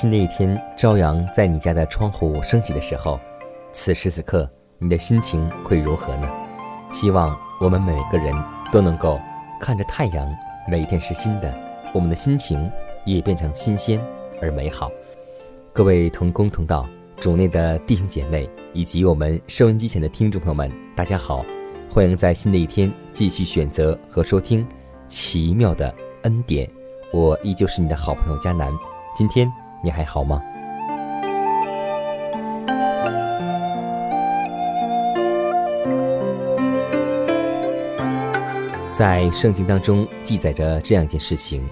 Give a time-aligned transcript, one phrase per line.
[0.00, 3.20] 新的一天朝阳在你家的窗户升起的时候，
[3.70, 6.26] 此时此刻你的心情会如何呢？
[6.90, 8.34] 希望我们每个人
[8.72, 9.20] 都能够
[9.60, 10.34] 看着太阳，
[10.66, 11.54] 每一天是新的，
[11.92, 12.72] 我们的心情
[13.04, 14.00] 也变成新鲜
[14.40, 14.90] 而美好。
[15.70, 21.44] 各位同工同道主内的弟兄姐妹以及我们收音机前的听众朋友们，大家好，
[21.90, 24.66] 欢迎在新的一天继续选择和收听
[25.08, 26.66] 奇妙的恩典。
[27.12, 28.72] 我依旧是你的好朋友佳南。
[29.14, 30.42] 今天你还好吗？
[38.92, 41.66] 在圣经当中记载着这样一件事情：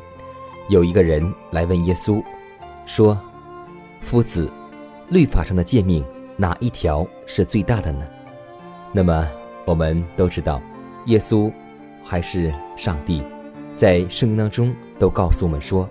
[0.70, 2.22] 有一个人来问耶稣，
[2.86, 3.18] 说
[4.00, 4.50] ：“夫子，
[5.08, 6.02] 律法上的诫命
[6.38, 8.06] 哪一条是最大的呢？”
[8.92, 9.28] 那么
[9.66, 10.58] 我们都知道，
[11.04, 11.52] 耶稣
[12.02, 13.22] 还是上帝，
[13.76, 15.86] 在圣经当中都告诉我们说。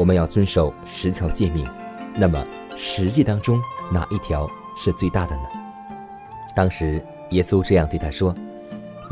[0.00, 1.68] 我们要遵守十条诫命，
[2.14, 2.42] 那么
[2.74, 3.60] 十诫当中
[3.92, 5.42] 哪一条是最大的呢？
[6.56, 8.34] 当时耶稣这样对他说：“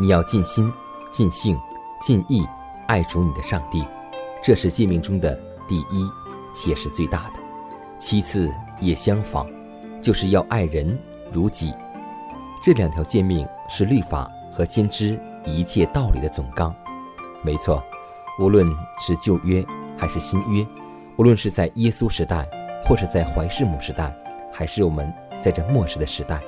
[0.00, 0.72] 你要尽心、
[1.10, 1.58] 尽性、
[2.00, 2.42] 尽意
[2.86, 3.84] 爱主你的上帝，
[4.42, 5.38] 这是诫命中的
[5.68, 6.10] 第一，
[6.54, 7.40] 且是最大的。
[7.98, 8.50] 其次
[8.80, 9.46] 也相仿，
[10.00, 10.98] 就是要爱人
[11.30, 11.74] 如己。
[12.62, 16.74] 这两条诫命是律法和先知一切道理的总纲。
[17.42, 17.84] 没错，
[18.40, 18.66] 无论
[18.98, 19.62] 是旧约。”
[19.98, 20.66] 还是新约，
[21.16, 22.48] 无论是在耶稣时代，
[22.84, 24.14] 或是在怀世母时代，
[24.52, 26.40] 还是我们在这末世的时代，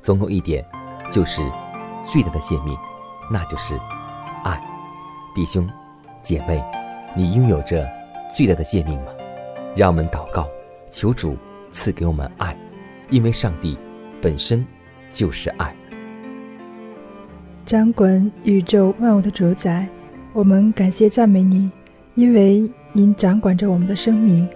[0.00, 0.64] 总有一点，
[1.10, 1.42] 就是
[2.04, 2.74] 最大的诫命，
[3.30, 3.78] 那就是
[4.44, 4.58] 爱。
[5.34, 5.68] 弟兄
[6.22, 6.62] 姐妹，
[7.16, 7.84] 你拥有着
[8.32, 9.10] 最大的诫命吗？
[9.76, 10.48] 让我们祷告，
[10.90, 11.36] 求主
[11.72, 12.56] 赐给我们爱，
[13.10, 13.76] 因为上帝
[14.22, 14.64] 本身
[15.10, 15.74] 就是爱。
[17.66, 19.88] 掌管宇宙万物的主宰，
[20.32, 21.70] 我们感谢赞美你。
[22.14, 24.48] 因为您掌管着我们的生命，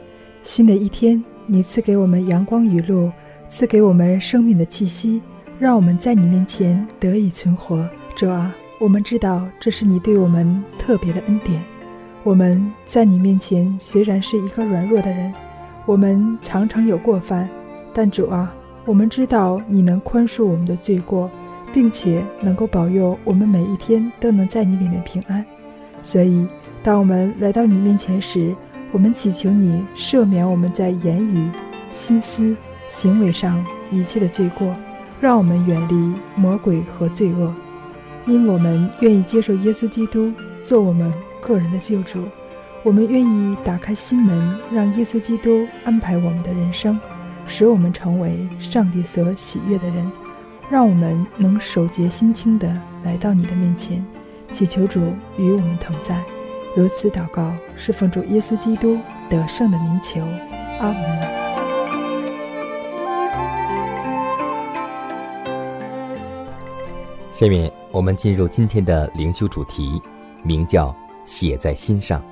[0.45, 3.11] 新的一天，你赐给我们阳光雨露，
[3.49, 5.21] 赐给我们生命的气息，
[5.59, 7.85] 让我们在你面前得以存活。
[8.15, 11.61] 主啊，我们知道这是你对我们特别的恩典。
[12.23, 15.35] 我们在你面前虽然是一个软弱的人，
[15.85, 17.49] 我们常常有过犯，
[17.93, 18.55] 但主啊，
[18.85, 21.29] 我们知道你能宽恕我们的罪过，
[21.73, 25.45] 并且能够保佑我们每一天都能在你里面平安。
[26.05, 26.47] 所以。
[26.89, 28.57] 当我们来到你面前时，
[28.93, 31.51] 我们祈求你赦免我们在言语、
[31.93, 32.57] 心思、
[32.89, 34.75] 行为上一切的罪过，
[35.21, 37.55] 让我们远离魔鬼和罪恶。
[38.25, 40.33] 因我们愿意接受耶稣基督
[40.63, 41.13] 做我们
[41.43, 42.25] 个人的救主，
[42.83, 46.99] 我们愿意打开心门，让耶稣基督安排我们的人生，
[47.47, 50.11] 使我们成为上帝所喜悦的人。
[50.71, 52.67] 让我们能守节心清的
[53.05, 54.03] 来到你的面前，
[54.55, 55.03] 祈求主
[55.37, 56.19] 与我们同在。
[56.79, 58.97] 如此祷告，是奉主耶稣基督
[59.29, 60.21] 得胜的名求，
[60.79, 61.03] 阿门。
[67.33, 70.01] 下面我们进入今天的灵修主题，
[70.45, 70.95] 名叫
[71.27, 72.23] “写在心上”。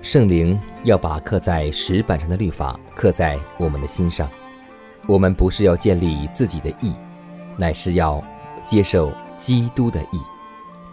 [0.00, 4.30] 圣灵要把刻在石板上的律法刻在我们的心上。
[5.08, 6.94] 我们不是要建立自己的义，
[7.56, 8.22] 乃是要
[8.64, 10.20] 接受基督的义，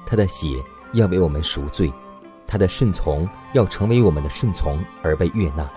[0.04, 0.48] 他的血。
[0.94, 1.92] 要为我们赎罪，
[2.46, 5.70] 他的顺从要成为我们的顺从而被悦纳，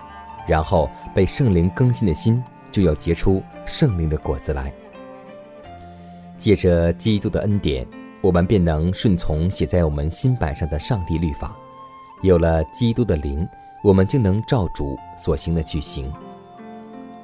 [0.47, 4.71] 然后被圣灵更新的心就要结出圣灵的果子来。
[6.37, 7.85] 借着基督的恩典，
[8.19, 11.55] 我们便能顺从写在我们心板上的上帝律法。
[12.23, 13.47] 有了基督的灵，
[13.83, 16.11] 我们就能照主所行的去行。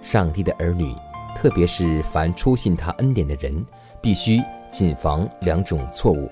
[0.02, 0.94] 上帝的儿女，
[1.36, 3.66] 特别是凡初信他恩典的人，
[4.02, 4.42] 必须
[4.72, 6.30] 谨防两种错误。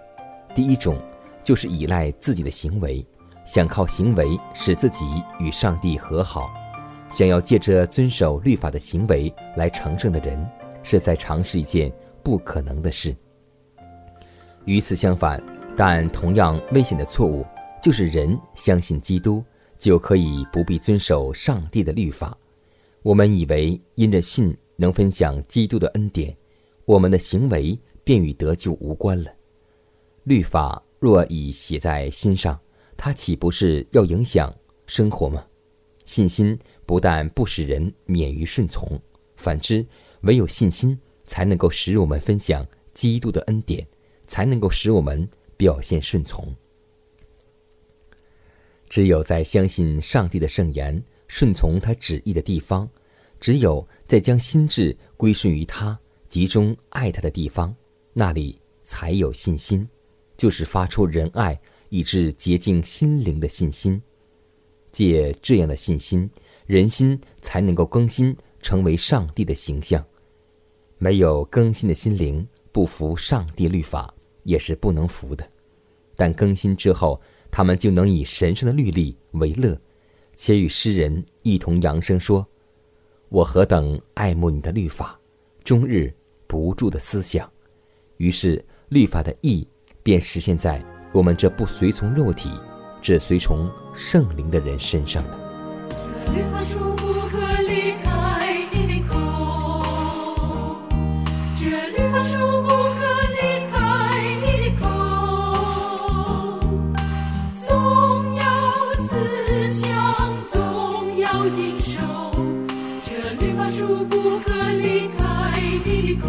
[0.54, 0.98] 第一种
[1.46, 3.06] 就是依赖自己的行为，
[3.46, 5.06] 想靠行为使自己
[5.40, 6.52] 与上帝和好，
[7.14, 10.44] 想要借着遵守律法的行为来成圣的人，
[10.82, 11.94] 是在尝试一件
[12.24, 13.16] 不可能的事。
[14.66, 15.42] 与此相反，
[15.78, 17.46] 但同样危险的错误，
[17.80, 19.44] 就是人相信基督
[19.78, 22.36] 就可以不必遵守上帝的律法。
[23.04, 26.36] 我们以为因着信能分享基督的恩典，
[26.86, 29.32] 我们的行为便与得救无关了。
[30.24, 32.60] 律法若已写在心上，
[32.98, 34.54] 它岂不是要影响
[34.88, 35.46] 生活吗？
[36.06, 39.00] 信心不但不使人免于顺从，
[39.36, 39.86] 反之，
[40.22, 43.88] 唯有信心才能够使我们分享基督的恩典。
[44.28, 46.52] 才能够使我们表现顺从。
[48.90, 52.90] 只有在相信上帝的圣言、顺从他旨意的地方，
[53.40, 55.96] 只有在将心智归顺于他、
[56.28, 57.72] 集中爱他的地方，
[58.14, 59.88] 那里才有信心，
[60.38, 61.60] 就是发出仁爱
[61.90, 64.02] 以致洁净心灵的信心。
[64.92, 66.30] 借这样的信心，
[66.66, 70.04] 人心才能够更新，成为上帝的形象。
[70.98, 74.14] 没有更新的心灵，不服上帝律法。
[74.46, 75.44] 也是不能服的，
[76.16, 79.76] 但更新之后，他们就能以神圣的律例为乐，
[80.36, 82.46] 且与诗人一同扬声说
[83.30, 85.20] ：“我何等爱慕你的律法，
[85.64, 86.14] 终日
[86.46, 87.52] 不住的思想。”
[88.18, 89.68] 于是律法的意
[90.06, 90.80] 便实现在
[91.12, 92.52] 我们这不随从肉体，
[93.02, 95.40] 只随从圣灵的人身上了。
[96.64, 99.18] 树不可离开你口，
[101.60, 103.02] 这绿发树不可
[103.34, 103.38] 离
[103.72, 103.74] 开
[104.42, 104.84] 你的口。
[107.64, 107.74] 总
[108.36, 108.44] 要
[108.94, 109.10] 思
[109.70, 109.90] 想，
[110.46, 112.02] 总要经受，
[113.04, 113.10] 这
[113.40, 116.28] 绿发树不可离开你的口，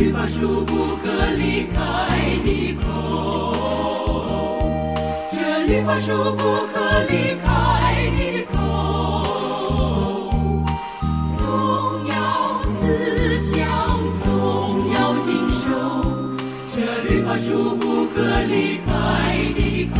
[0.00, 1.78] 绿宝书不可离开
[2.42, 4.58] 的口
[5.30, 5.36] 这
[5.66, 6.42] 绿宝书不
[6.72, 10.30] 可离开的口
[11.36, 11.44] 总
[12.08, 13.60] 要思想
[14.24, 15.68] 总要经受
[16.74, 18.88] 这绿宝书不可离开
[19.54, 19.98] 的口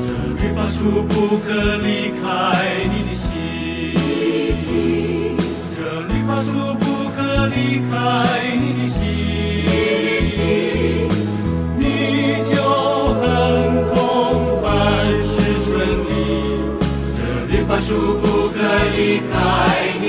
[0.00, 0.06] 这
[0.40, 2.22] 绿宝书不可离开
[2.94, 5.36] 你的心心
[5.76, 6.87] 这绿宝书不
[7.50, 7.80] 你
[8.74, 8.86] 的
[10.22, 11.08] 心，
[11.78, 11.82] 你
[12.44, 12.52] 就
[13.14, 14.66] 很空，凡
[15.22, 15.70] 事顺
[16.04, 16.10] 利。
[17.16, 17.18] 这
[17.50, 18.56] 绿发树不可
[18.96, 19.32] 离开
[20.00, 20.04] 你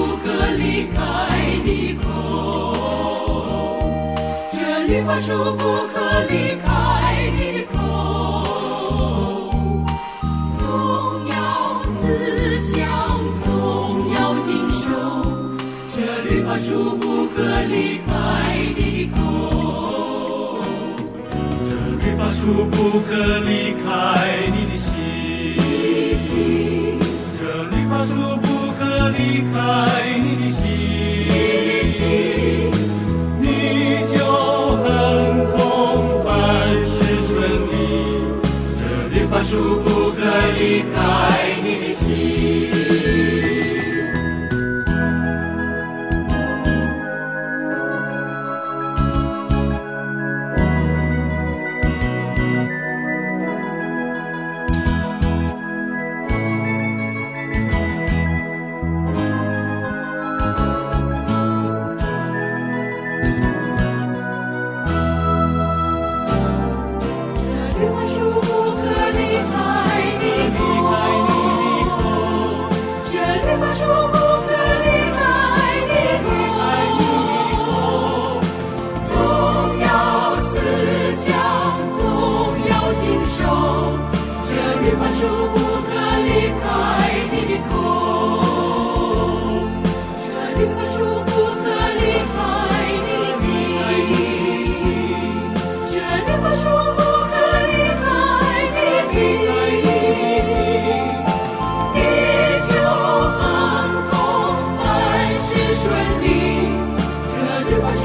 [0.00, 1.00] 不可离开
[1.62, 2.08] 你的口，
[4.50, 5.94] 这绿发树不可
[6.26, 6.68] 离开
[7.36, 7.76] 你的口，
[10.58, 10.64] 总
[11.28, 11.36] 要
[11.84, 11.92] 思
[12.60, 12.78] 想，
[13.44, 13.48] 总
[14.14, 14.88] 要经受，
[15.94, 17.36] 这绿发树不可
[17.68, 18.08] 离开
[18.74, 19.18] 你的口，
[21.62, 21.68] 这
[22.02, 22.40] 绿发树
[22.70, 23.86] 不可离开
[24.50, 24.88] 你的心，
[27.38, 28.48] 这绿发树。
[29.08, 29.54] 离开
[30.22, 30.50] 你的
[31.86, 32.70] 心，
[33.40, 33.44] 你
[34.06, 34.84] 就横
[35.48, 36.28] 空，凡
[36.86, 37.38] 事顺
[37.70, 37.72] 利。
[38.76, 38.80] 这
[39.12, 40.18] 绿法书不可
[40.58, 40.60] 离
[40.94, 40.94] 开
[41.62, 42.79] 你的心。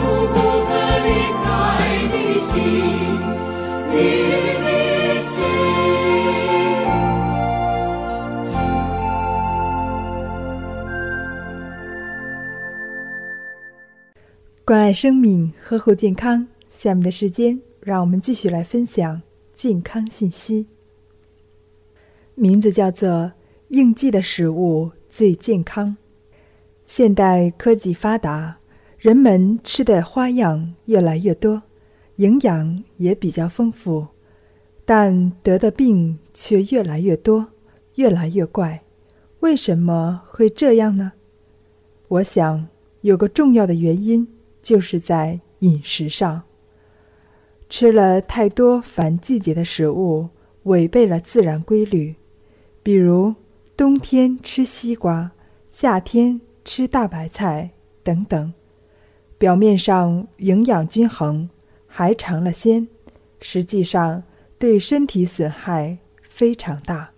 [0.06, 0.36] 不
[0.66, 0.70] 可
[1.06, 1.08] 离
[1.44, 1.44] 开
[2.12, 2.54] 你的心，
[3.92, 3.94] 你
[4.64, 4.68] 的
[5.22, 5.34] 心。
[14.64, 16.48] 关爱生命，呵护健康。
[16.70, 19.22] 下面的时间，让我们继续来分享
[19.54, 20.68] 健康信息。
[22.34, 23.32] 名字叫做
[23.70, 25.96] “应季的食物最健康”。
[26.86, 28.58] 现代科技发达，
[29.06, 31.62] 人们吃的花样越来越多，
[32.16, 34.08] 营养也比较丰富，
[34.84, 37.46] 但得的病却越来越多，
[37.98, 38.82] 越来越怪。
[39.42, 41.12] 为什么会这样呢？
[42.08, 42.68] 我想
[43.02, 44.28] 有个重要的原因。
[44.60, 46.42] 就是在饮食上，
[47.70, 50.30] 吃了太多反季节的食物，
[50.64, 52.16] 违背了自然规律。
[52.82, 53.36] 比如
[53.78, 55.32] 冬天吃西瓜，
[55.70, 57.70] 夏天吃大白菜
[58.02, 58.52] 等等。
[59.38, 61.50] 表面上营养均衡，
[61.88, 62.88] 还尝了鲜，
[63.39, 64.24] 实际上
[64.58, 67.12] 对身体损害非常大。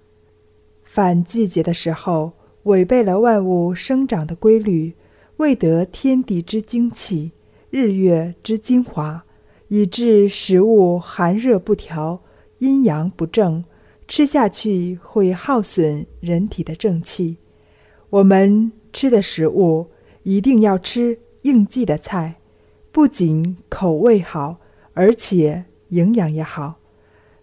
[0.83, 2.33] 反季节的时候，
[2.63, 4.93] 违背了万物生长的规律，
[5.37, 7.31] 未得天地之精气。
[7.69, 9.23] 日月之精华，
[9.67, 12.21] 以致食物寒热不调，
[12.59, 13.63] 阴阳不正，
[14.07, 17.37] 吃下去会耗损人体的正气。
[18.09, 19.87] 我们吃的食物
[20.23, 22.35] 一定要吃应季的菜，
[22.91, 24.57] 不仅口味好，
[24.93, 26.75] 而且营养也好。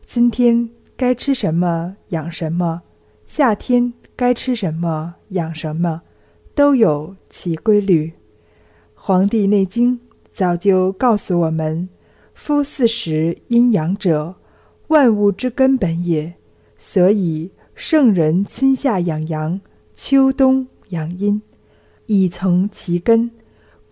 [0.05, 2.83] 今天该吃什么养什么，
[3.27, 6.03] 夏天该吃什么养什么，
[6.55, 8.09] 都有其规律。
[8.95, 9.99] 《黄帝内经》。
[10.35, 11.89] 早就告诉我们
[12.35, 14.35] ：“夫四时阴阳者，
[14.89, 16.35] 万物之根本也。
[16.77, 19.61] 所以圣人春夏养阳，
[19.95, 21.41] 秋冬养阴，
[22.07, 23.31] 以从其根，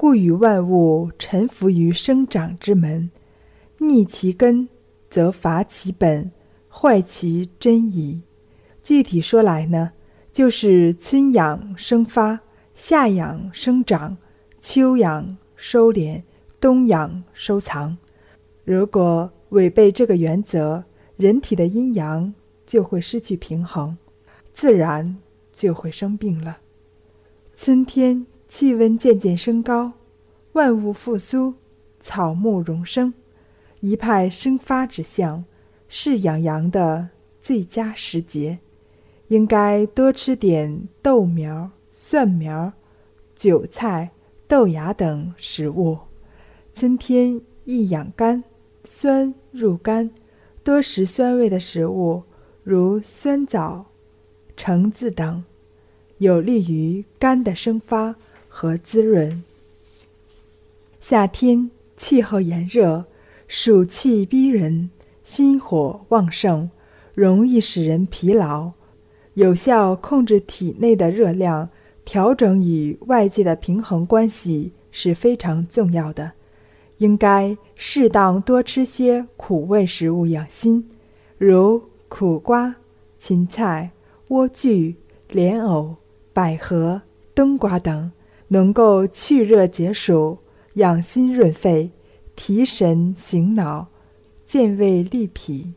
[0.02, 3.08] 故与万物臣服于生长之门。
[3.78, 4.68] 逆其根，
[5.08, 6.32] 则伐其本，
[6.68, 8.20] 坏其真矣。”
[8.82, 9.92] 具体说来呢，
[10.32, 12.40] 就是春养生发，
[12.74, 14.16] 夏养生长，
[14.60, 16.20] 秋养收敛。
[16.58, 17.96] 冬养收藏，
[18.64, 20.82] 如果违背这个原则，
[21.16, 22.34] 人体的阴阳
[22.66, 23.96] 就会失去平衡，
[24.52, 25.16] 自然
[25.54, 26.58] 就会生病了。
[27.54, 29.92] 春天气温渐渐升高，
[30.52, 31.54] 万物复苏，
[32.00, 33.14] 草木荣生，
[33.80, 35.42] 一派生发之象，
[35.88, 37.08] 是养阳的
[37.40, 38.58] 最佳时节。
[39.28, 42.70] 应该多吃点豆苗、蒜苗、
[43.34, 44.10] 韭菜、
[44.46, 45.96] 豆芽等食物。
[46.74, 48.44] 春天易养肝，
[48.84, 50.10] 酸入肝，
[50.62, 52.22] 多食酸味的食物，
[52.62, 53.86] 如酸枣、
[54.58, 55.42] 橙子等，
[56.18, 58.14] 有利于肝的生发
[58.54, 59.42] 和滋润。
[61.00, 63.06] 夏天气候炎热，
[63.48, 64.90] 暑气逼人，
[65.24, 66.70] 心火旺盛，
[67.14, 68.72] 容易使人疲劳。
[69.34, 71.70] 有效控制体内的热量，
[72.04, 76.32] 调整与外界的平衡关系是非常重要的。
[76.98, 80.86] 应该适当多吃些苦味食物养心，
[81.38, 82.76] 如苦瓜、
[83.18, 83.90] 芹菜、
[84.28, 84.94] 莴苣、
[85.30, 85.96] 莲藕、
[86.32, 87.00] 百合、
[87.34, 88.12] 冬瓜等，
[88.52, 90.36] 能够去热解暑、
[90.74, 91.90] 养心润肺、
[92.36, 93.88] 提神醒脑、
[94.44, 95.72] 健胃利脾。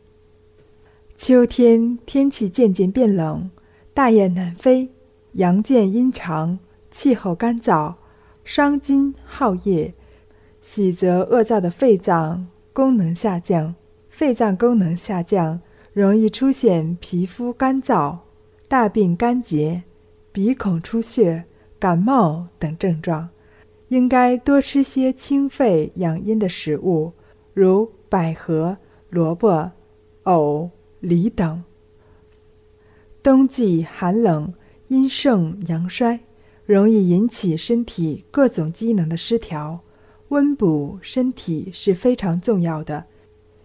[1.16, 3.50] 秋天天气渐渐变冷，
[3.94, 4.90] 大雁南飞，
[5.32, 6.58] 阳见阴长，
[6.90, 7.94] 气候干燥，
[8.44, 9.94] 伤津耗液，
[10.60, 13.74] 喜则恶燥的肺脏功能下降。
[14.10, 15.62] 肺脏功能下降，
[15.94, 18.18] 容易出现皮肤干燥、
[18.68, 19.84] 大便干结、
[20.30, 21.46] 鼻孔出血、
[21.78, 23.28] 感冒等症状。
[23.88, 27.12] 应该多吃些清肺养阴的食物，
[27.54, 28.76] 如百合、
[29.10, 29.70] 萝卜、
[30.24, 30.68] 藕、
[30.98, 31.62] 梨等。
[33.22, 34.52] 冬季寒冷，
[34.88, 36.18] 阴盛阳衰，
[36.64, 39.78] 容易引起身体各种机能的失调，
[40.28, 43.04] 温补身体是非常重要的。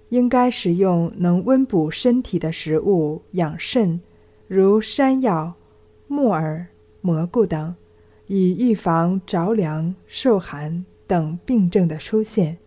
[0.10, 4.00] 应该食用能温补身体的食物养肾，
[4.48, 5.54] 如山药、
[6.08, 6.68] 木耳、
[7.02, 7.74] 蘑菇等，
[8.34, 12.58] 以预防着凉、受寒等病症的出现。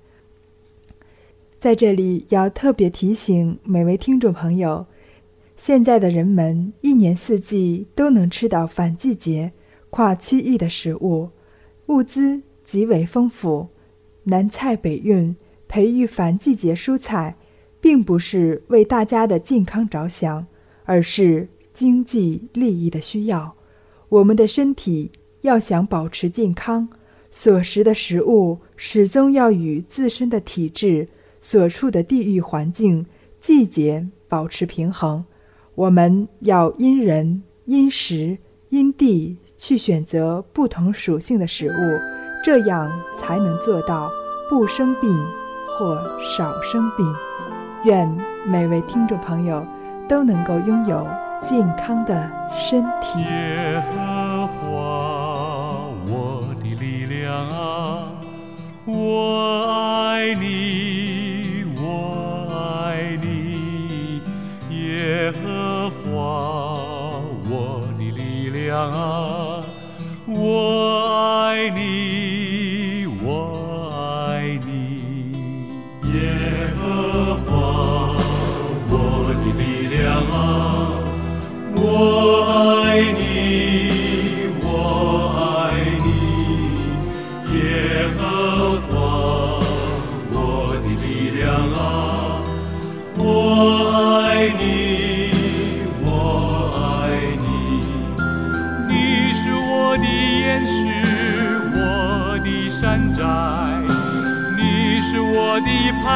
[1.58, 4.84] 在这里要特别提醒每位听众朋友，
[5.56, 9.52] 现在的人们一年四季都能吃到反季节、
[9.88, 11.30] 跨区域的食物，
[11.86, 13.68] 物资极为丰富，
[14.24, 15.34] 南菜北运。
[15.66, 17.36] 培育反季节蔬菜，
[17.80, 20.46] 并不是为大家的健康着想，
[20.84, 23.56] 而是经济利益的需要。
[24.10, 25.10] 我们的身体
[25.44, 26.88] 要想保持健康，
[27.30, 31.08] 所食的食物始终要与自身的体质、
[31.38, 33.04] 所处的地域环境、
[33.42, 35.22] 季节保持平衡。
[35.74, 38.38] 我们要因人、因时、
[38.70, 44.10] 因地去选择不同属性的食物，这样才能做到
[44.48, 45.14] 不生病。
[45.76, 47.04] 或少生病，
[47.84, 48.08] 愿
[48.46, 49.66] 每位听众朋友
[50.08, 51.04] 都能够拥有
[51.44, 53.20] 健康的身体。
[53.20, 54.56] 耶和华，
[56.08, 58.08] 我的力量啊，
[58.86, 64.22] 我爱你，我爱你。
[64.70, 67.52] 耶和华，我
[67.98, 69.33] 的力量啊，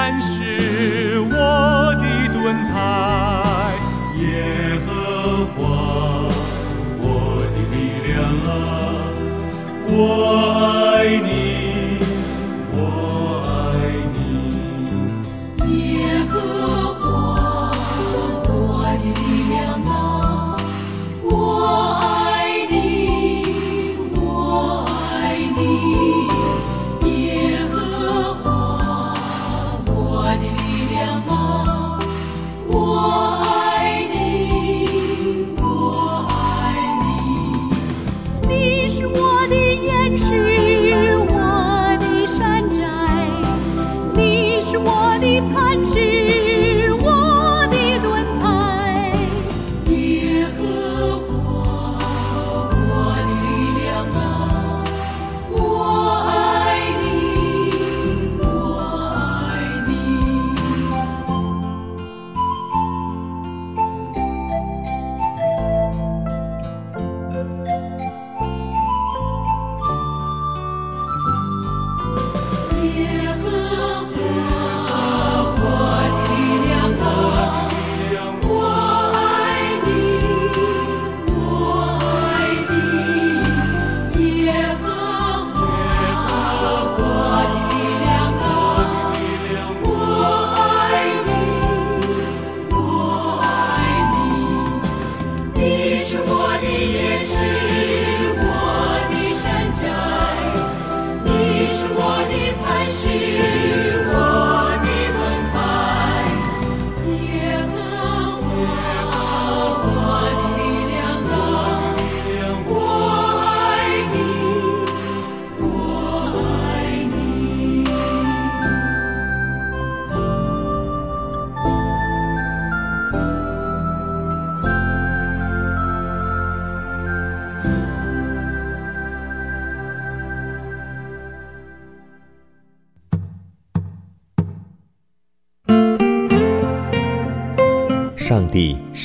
[0.09, 3.75] 的磐石，我的盾牌，
[4.16, 4.25] 耶
[4.87, 4.88] 和
[5.55, 5.59] 华，
[7.03, 7.05] 我
[7.53, 7.77] 的力
[8.09, 8.16] 量
[8.47, 8.49] 啊，
[9.87, 9.92] 我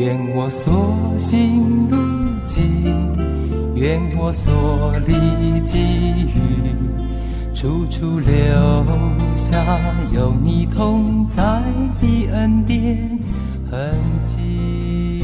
[0.00, 1.96] 愿我所行路
[2.46, 2.64] 径，
[3.74, 5.78] 愿我所历际
[6.22, 6.74] 遇，
[7.54, 8.32] 处处留
[9.36, 9.78] 下
[10.10, 11.62] 有你同在
[12.00, 13.18] 的恩典
[13.70, 15.22] 痕迹。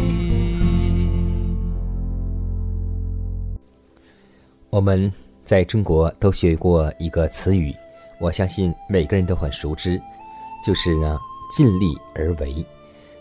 [4.69, 5.11] 我们
[5.43, 7.75] 在中国都学过一个词语，
[8.21, 9.99] 我相信每个人都很熟知，
[10.63, 11.19] 就是呢
[11.57, 12.63] 尽力而为。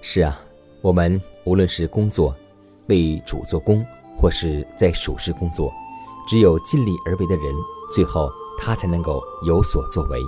[0.01, 0.37] 是啊，
[0.81, 2.36] 我们无论是工作
[2.88, 3.86] 为主做工，
[4.17, 5.71] 或是在属事工作，
[6.27, 7.55] 只有尽力而为的人，
[7.93, 8.29] 最后
[8.60, 10.19] 他才能够有所作为。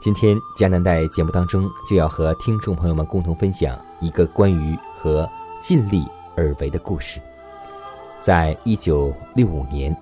[0.00, 5.28] 今天迦南在节目当中就要和听众朋友们共同分享一个关于和
[5.60, 6.04] 尽力
[6.36, 7.20] 而为的故事。
[8.20, 9.96] 在一九六五年。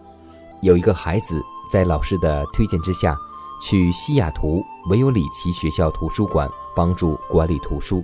[0.63, 1.41] 有一个孩子
[1.71, 3.15] 在老师的推荐之下，
[3.63, 8.03] 去西雅图维尤里奇学校图书馆帮助管理图书。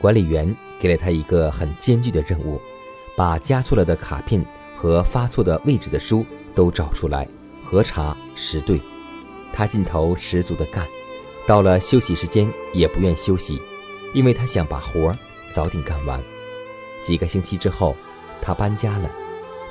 [0.00, 2.60] 管理员给了他一个很艰巨的任务，
[3.16, 4.44] 把加错了的卡片
[4.76, 7.26] 和发错的位置的书都找出来，
[7.64, 8.80] 核查十对。
[9.52, 10.86] 他劲头十足地干，
[11.46, 13.60] 到了休息时间也不愿休息，
[14.14, 15.16] 因为他想把活儿
[15.52, 16.20] 早点干完。
[17.02, 17.96] 几个星期之后，
[18.40, 19.10] 他搬家了。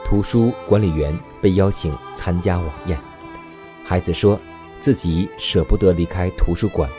[0.04, 3.00] 图书管理员被邀请参加晚宴。
[3.84, 4.40] 孩子说
[4.80, 6.90] 自己舍不得离开图书馆，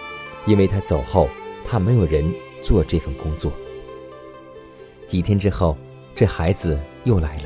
[0.46, 1.28] 因为他走后，
[1.66, 2.30] 怕没有人
[2.62, 3.52] 做这份工作。
[5.06, 5.76] 几天之后，
[6.14, 7.44] 这孩子又来了。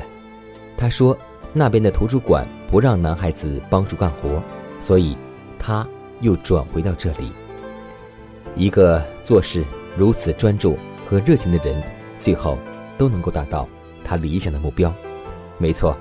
[0.75, 1.17] 他说
[1.53, 4.41] 那边的图书馆不让男孩子帮助干活，
[4.79, 5.15] 所以
[5.57, 5.87] 他
[6.21, 7.31] 又转回到这里。
[8.55, 9.63] 一个做事
[9.97, 10.77] 如此专注
[11.09, 11.81] 和热情的人，
[12.19, 12.57] 最后
[12.97, 13.67] 都能够达到
[14.03, 14.93] 他理想的目标。
[15.57, 15.95] 没错，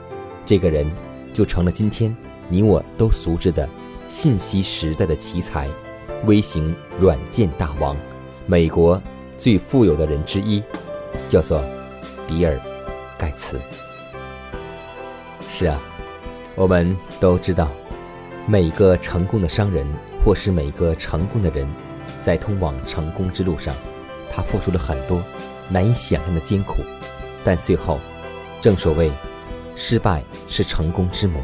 [0.44, 0.90] 这个人
[1.33, 2.14] 就成了今天
[2.48, 3.68] 你我都熟知的
[4.09, 5.68] 信息时代的奇才，
[6.25, 7.96] 微型软件大王，
[8.47, 9.01] 美国
[9.37, 10.63] 最富有的人之一，
[11.29, 11.63] 叫做
[12.27, 12.55] 比尔·
[13.19, 13.59] 盖茨。
[15.49, 15.81] 是啊，
[16.55, 17.69] 我们都知道，
[18.47, 19.87] 每一个成功的商人
[20.25, 21.67] 或是每一个成功的人，
[22.21, 23.75] 在通往成功之路上，
[24.31, 25.23] 他付出了很多
[25.69, 26.83] 难以想象的艰苦，
[27.45, 27.99] 但最后，
[28.61, 29.11] 正所谓。
[29.75, 31.41] 失败是成功之母，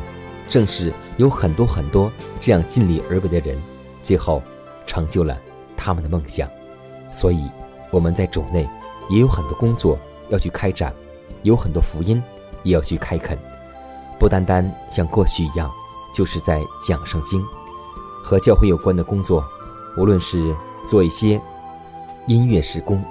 [0.49, 3.61] 正是有很多很多这样尽力而为的人，
[4.03, 4.43] 最后
[4.85, 5.41] 成就了
[5.75, 6.49] 他们的梦想。
[7.11, 7.49] 所以
[7.90, 8.68] 我们在种内
[9.09, 10.92] 也有很多工作要去开展，
[11.42, 12.23] 有很多福音
[12.62, 13.38] 也要去开垦，
[14.18, 15.71] 不单单像过去一样，
[16.14, 17.42] 就是在讲圣经
[18.23, 19.44] 和教会有关的工作，
[19.97, 20.55] 无论是
[20.87, 21.40] 做一些
[22.27, 23.03] 音乐施工，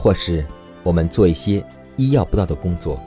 [0.00, 0.46] 或是
[0.82, 1.64] 我们做一些
[1.96, 2.98] 医药不到的工作，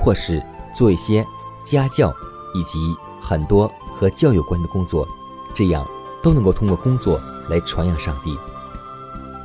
[0.00, 0.42] 或是。
[0.74, 1.22] 做一些
[1.62, 2.10] 家教
[2.54, 2.78] 以及
[3.20, 5.06] 很多和教有关的工作，
[5.54, 5.86] 这样
[6.22, 8.34] 都能够通过工作来传扬上帝。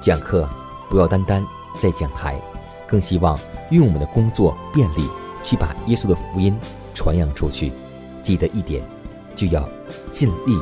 [0.01, 0.47] 讲课
[0.89, 1.45] 不要单单
[1.77, 2.39] 在讲台，
[2.87, 3.37] 更希望
[3.71, 5.09] 用我们的工作便利
[5.43, 6.57] 去把耶稣的福音
[6.93, 7.71] 传扬出去。
[8.23, 8.83] 记得一点，
[9.35, 9.67] 就要
[10.11, 10.57] 尽力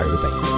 [0.00, 0.57] 而为。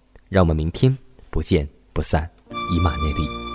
[0.31, 0.97] 让我们明天
[1.29, 2.31] 不见不散，
[2.71, 3.50] 以马内利。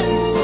[0.00, 0.39] 好。